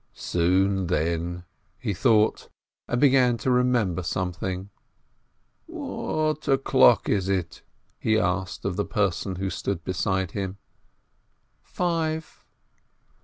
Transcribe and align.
"Soon, 0.15 0.87
then," 0.87 1.43
he 1.77 1.93
thought, 1.93 2.49
and 2.87 2.99
began 2.99 3.37
to 3.37 3.51
remember 3.51 4.01
something. 4.01 4.71
"What 5.67 6.47
o'clock 6.47 7.07
is 7.07 7.29
it?" 7.29 7.61
he 7.99 8.17
asked 8.17 8.65
of 8.65 8.77
the 8.77 8.83
person 8.85 9.35
who 9.35 9.51
stood 9.51 9.83
beside 9.83 10.31
him. 10.31 10.57
"Five." 11.61 12.43